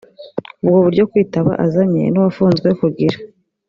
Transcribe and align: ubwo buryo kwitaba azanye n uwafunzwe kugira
ubwo 0.63 0.77
buryo 0.85 1.03
kwitaba 1.11 1.51
azanye 1.65 2.03
n 2.09 2.15
uwafunzwe 2.19 2.67
kugira 2.79 3.17